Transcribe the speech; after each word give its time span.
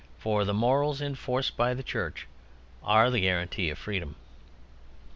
For 0.17 0.45
the 0.45 0.51
morals 0.55 0.99
enforced 0.99 1.55
by 1.55 1.75
the 1.75 1.83
Church 1.83 2.25
are 2.81 3.11
the 3.11 3.19
guarantee 3.19 3.69
of 3.69 3.77
freedom. 3.77 4.15